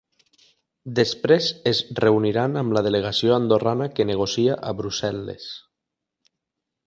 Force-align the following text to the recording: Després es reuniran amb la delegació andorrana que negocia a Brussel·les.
Després 0.99 1.49
es 1.71 1.81
reuniran 1.99 2.57
amb 2.61 2.75
la 2.77 2.83
delegació 2.89 3.35
andorrana 3.37 3.89
que 3.99 4.07
negocia 4.13 4.57
a 4.71 4.75
Brussel·les. 4.81 5.47